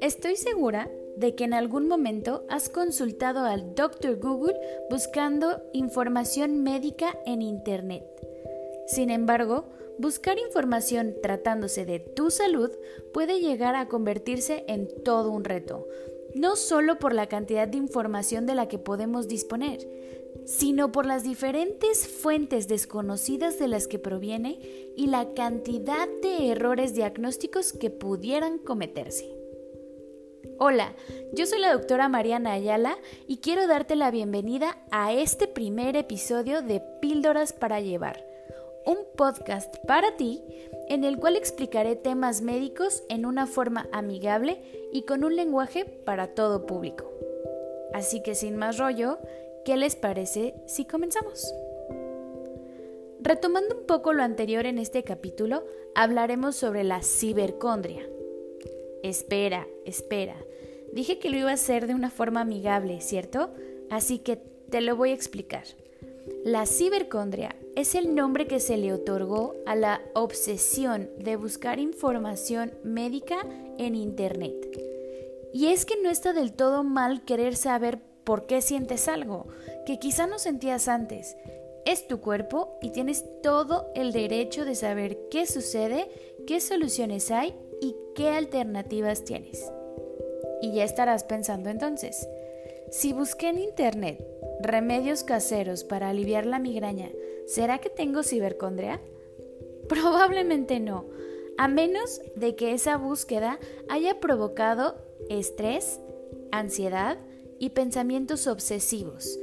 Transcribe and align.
Estoy 0.00 0.36
segura 0.36 0.90
de 1.16 1.34
que 1.34 1.44
en 1.44 1.54
algún 1.54 1.88
momento 1.88 2.44
has 2.48 2.68
consultado 2.68 3.40
al 3.40 3.74
Dr. 3.74 4.18
Google 4.18 4.56
buscando 4.90 5.62
información 5.72 6.62
médica 6.62 7.18
en 7.24 7.40
Internet. 7.42 8.04
Sin 8.86 9.10
embargo, 9.10 9.68
buscar 9.98 10.38
información 10.38 11.14
tratándose 11.22 11.84
de 11.84 12.00
tu 12.00 12.30
salud 12.30 12.70
puede 13.12 13.40
llegar 13.40 13.74
a 13.74 13.88
convertirse 13.88 14.64
en 14.66 14.88
todo 15.04 15.30
un 15.30 15.44
reto, 15.44 15.86
no 16.34 16.56
solo 16.56 16.98
por 16.98 17.14
la 17.14 17.28
cantidad 17.28 17.68
de 17.68 17.76
información 17.76 18.46
de 18.46 18.54
la 18.54 18.68
que 18.68 18.78
podemos 18.78 19.28
disponer, 19.28 19.86
sino 20.44 20.92
por 20.92 21.06
las 21.06 21.22
diferentes 21.22 22.08
fuentes 22.08 22.68
desconocidas 22.68 23.58
de 23.58 23.68
las 23.68 23.86
que 23.86 23.98
proviene 23.98 24.58
y 24.96 25.06
la 25.06 25.34
cantidad 25.34 26.08
de 26.22 26.50
errores 26.50 26.94
diagnósticos 26.94 27.72
que 27.72 27.90
pudieran 27.90 28.58
cometerse. 28.58 29.42
Hola, 30.58 30.94
yo 31.32 31.46
soy 31.46 31.60
la 31.60 31.72
doctora 31.72 32.08
Mariana 32.08 32.52
Ayala 32.52 32.96
y 33.26 33.38
quiero 33.38 33.66
darte 33.66 33.96
la 33.96 34.10
bienvenida 34.10 34.78
a 34.90 35.12
este 35.12 35.48
primer 35.48 35.96
episodio 35.96 36.62
de 36.62 36.80
Píldoras 37.00 37.52
para 37.52 37.80
Llevar, 37.80 38.24
un 38.86 38.98
podcast 39.16 39.74
para 39.86 40.16
ti 40.16 40.42
en 40.88 41.04
el 41.04 41.18
cual 41.18 41.36
explicaré 41.36 41.96
temas 41.96 42.42
médicos 42.42 43.02
en 43.08 43.26
una 43.26 43.46
forma 43.46 43.88
amigable 43.92 44.62
y 44.92 45.02
con 45.02 45.24
un 45.24 45.36
lenguaje 45.36 45.84
para 45.84 46.34
todo 46.34 46.66
público. 46.66 47.10
Así 47.94 48.22
que 48.22 48.34
sin 48.34 48.56
más 48.56 48.78
rollo, 48.78 49.18
¿qué 49.64 49.76
les 49.76 49.96
parece 49.96 50.54
si 50.66 50.84
comenzamos? 50.84 51.52
Retomando 53.20 53.78
un 53.78 53.86
poco 53.86 54.12
lo 54.12 54.22
anterior 54.22 54.66
en 54.66 54.78
este 54.78 55.04
capítulo, 55.04 55.64
hablaremos 55.94 56.56
sobre 56.56 56.82
la 56.82 57.02
cibercondria. 57.02 58.02
Espera, 59.02 59.66
espera. 59.84 60.36
Dije 60.92 61.18
que 61.18 61.30
lo 61.30 61.36
iba 61.36 61.50
a 61.50 61.54
hacer 61.54 61.86
de 61.86 61.94
una 61.94 62.10
forma 62.10 62.40
amigable, 62.40 63.00
¿cierto? 63.00 63.50
Así 63.90 64.18
que 64.18 64.36
te 64.36 64.80
lo 64.80 64.96
voy 64.96 65.10
a 65.10 65.14
explicar. 65.14 65.64
La 66.44 66.66
cibercondria 66.66 67.54
es 67.76 67.94
el 67.94 68.14
nombre 68.14 68.46
que 68.46 68.60
se 68.60 68.76
le 68.76 68.92
otorgó 68.92 69.54
a 69.66 69.76
la 69.76 70.02
obsesión 70.14 71.08
de 71.18 71.36
buscar 71.36 71.78
información 71.78 72.72
médica 72.84 73.46
en 73.78 73.94
Internet. 73.94 74.54
Y 75.52 75.66
es 75.66 75.84
que 75.84 76.00
no 76.02 76.10
está 76.10 76.32
del 76.32 76.52
todo 76.52 76.82
mal 76.84 77.24
querer 77.24 77.56
saber 77.56 78.00
por 78.24 78.46
qué 78.46 78.60
sientes 78.60 79.08
algo, 79.08 79.46
que 79.86 79.98
quizá 79.98 80.26
no 80.26 80.38
sentías 80.38 80.88
antes. 80.88 81.36
Es 81.84 82.06
tu 82.06 82.20
cuerpo 82.20 82.78
y 82.80 82.90
tienes 82.90 83.24
todo 83.42 83.90
el 83.94 84.12
derecho 84.12 84.64
de 84.64 84.74
saber 84.74 85.18
qué 85.30 85.46
sucede, 85.46 86.08
qué 86.46 86.60
soluciones 86.60 87.30
hay 87.30 87.54
y 87.80 87.96
qué 88.14 88.30
alternativas 88.30 89.24
tienes. 89.24 89.70
Y 90.60 90.72
ya 90.72 90.84
estarás 90.84 91.24
pensando 91.24 91.70
entonces, 91.70 92.28
si 92.90 93.12
busqué 93.12 93.48
en 93.48 93.58
internet 93.58 94.24
remedios 94.60 95.24
caseros 95.24 95.82
para 95.82 96.10
aliviar 96.10 96.46
la 96.46 96.60
migraña, 96.60 97.10
¿será 97.46 97.78
que 97.78 97.90
tengo 97.90 98.22
cibercondria? 98.22 99.00
Probablemente 99.88 100.78
no, 100.78 101.06
a 101.58 101.66
menos 101.66 102.20
de 102.36 102.54
que 102.54 102.72
esa 102.72 102.96
búsqueda 102.96 103.58
haya 103.88 104.20
provocado 104.20 104.96
estrés, 105.28 106.00
ansiedad 106.52 107.18
y 107.62 107.70
pensamientos 107.70 108.48
obsesivos, 108.48 109.38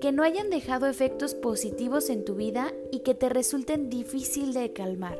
que 0.00 0.12
no 0.12 0.22
hayan 0.22 0.50
dejado 0.50 0.86
efectos 0.86 1.34
positivos 1.34 2.10
en 2.10 2.24
tu 2.24 2.36
vida 2.36 2.72
y 2.92 3.00
que 3.00 3.12
te 3.16 3.28
resulten 3.28 3.90
difícil 3.90 4.54
de 4.54 4.72
calmar. 4.72 5.18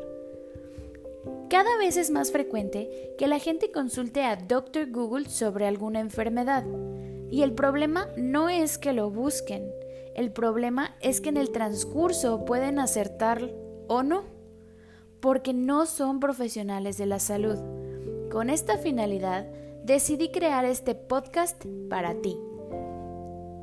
Cada 1.50 1.76
vez 1.76 1.96
es 1.96 2.12
más 2.12 2.30
frecuente 2.30 3.16
que 3.18 3.26
la 3.26 3.40
gente 3.40 3.72
consulte 3.72 4.22
a 4.22 4.36
Dr. 4.36 4.92
Google 4.92 5.28
sobre 5.28 5.66
alguna 5.66 5.98
enfermedad. 5.98 6.64
Y 7.32 7.42
el 7.42 7.52
problema 7.52 8.06
no 8.16 8.48
es 8.48 8.78
que 8.78 8.92
lo 8.92 9.10
busquen, 9.10 9.68
el 10.14 10.30
problema 10.30 10.94
es 11.00 11.20
que 11.20 11.30
en 11.30 11.38
el 11.38 11.50
transcurso 11.50 12.44
pueden 12.44 12.78
acertar 12.78 13.50
o 13.88 14.04
no, 14.04 14.22
porque 15.18 15.52
no 15.52 15.84
son 15.84 16.20
profesionales 16.20 16.96
de 16.96 17.06
la 17.06 17.18
salud. 17.18 17.58
Con 18.30 18.50
esta 18.50 18.78
finalidad, 18.78 19.48
decidí 19.86 20.30
crear 20.30 20.64
este 20.64 20.96
podcast 20.96 21.64
para 21.88 22.20
ti, 22.20 22.36